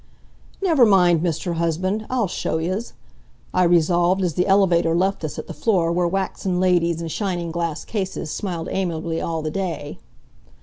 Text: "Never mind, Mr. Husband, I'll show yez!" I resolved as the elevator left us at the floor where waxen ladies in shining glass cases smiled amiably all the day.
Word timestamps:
"Never 0.63 0.83
mind, 0.83 1.21
Mr. 1.21 1.57
Husband, 1.57 2.07
I'll 2.09 2.27
show 2.27 2.57
yez!" 2.57 2.93
I 3.53 3.63
resolved 3.63 4.23
as 4.23 4.33
the 4.33 4.47
elevator 4.47 4.95
left 4.95 5.23
us 5.23 5.37
at 5.37 5.45
the 5.45 5.53
floor 5.53 5.91
where 5.91 6.07
waxen 6.07 6.59
ladies 6.59 7.03
in 7.03 7.07
shining 7.07 7.51
glass 7.51 7.85
cases 7.85 8.31
smiled 8.31 8.67
amiably 8.71 9.21
all 9.21 9.43
the 9.43 9.51
day. 9.51 9.99